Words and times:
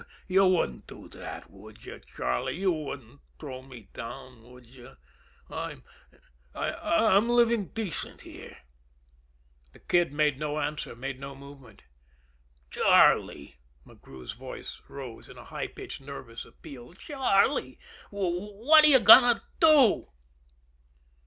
You 0.27 0.47
wouldn't 0.47 0.87
do 0.87 1.07
that, 1.09 1.51
would 1.51 1.85
you 1.85 1.99
Charlie? 1.99 2.57
You 2.57 2.71
wouldn't 2.71 3.21
throw 3.37 3.61
me 3.61 3.89
down 3.93 4.41
would 4.51 4.65
you? 4.65 4.95
I'm 5.47 5.83
I'm 6.55 7.29
living 7.29 7.67
decent 7.67 8.21
here." 8.21 8.57
The 9.73 9.79
Kid 9.79 10.11
made 10.11 10.39
no 10.39 10.59
answer 10.59 10.95
made 10.95 11.19
no 11.19 11.35
movement. 11.35 11.83
"Charlie!" 12.71 13.57
McGrew's 13.85 14.31
voice 14.31 14.81
rose 14.87 15.29
in 15.29 15.37
a 15.37 15.45
high 15.45 15.67
pitched, 15.67 16.01
nervous 16.01 16.45
appeal. 16.45 16.93
"Charlie 16.95 17.77
what 18.09 18.83
are 18.83 18.87
you 18.87 19.01
going 19.01 19.35
to 19.35 19.43
do?" 19.59 20.07